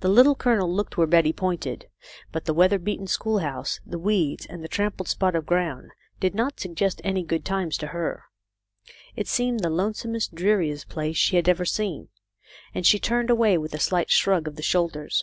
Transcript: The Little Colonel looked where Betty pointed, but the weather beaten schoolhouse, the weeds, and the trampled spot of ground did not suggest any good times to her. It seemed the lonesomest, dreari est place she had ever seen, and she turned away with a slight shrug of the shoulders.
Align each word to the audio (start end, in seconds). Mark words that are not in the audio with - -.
The 0.00 0.08
Little 0.08 0.34
Colonel 0.34 0.68
looked 0.74 0.96
where 0.98 1.06
Betty 1.06 1.32
pointed, 1.32 1.88
but 2.32 2.46
the 2.46 2.52
weather 2.52 2.80
beaten 2.80 3.06
schoolhouse, 3.06 3.78
the 3.86 3.96
weeds, 3.96 4.44
and 4.44 4.64
the 4.64 4.68
trampled 4.68 5.06
spot 5.06 5.36
of 5.36 5.46
ground 5.46 5.92
did 6.18 6.34
not 6.34 6.58
suggest 6.58 7.00
any 7.04 7.22
good 7.22 7.44
times 7.44 7.78
to 7.78 7.86
her. 7.94 8.24
It 9.14 9.28
seemed 9.28 9.60
the 9.60 9.70
lonesomest, 9.70 10.34
dreari 10.34 10.72
est 10.72 10.88
place 10.88 11.16
she 11.16 11.36
had 11.36 11.48
ever 11.48 11.64
seen, 11.64 12.08
and 12.74 12.84
she 12.84 12.98
turned 12.98 13.30
away 13.30 13.56
with 13.56 13.72
a 13.72 13.78
slight 13.78 14.10
shrug 14.10 14.48
of 14.48 14.56
the 14.56 14.64
shoulders. 14.64 15.22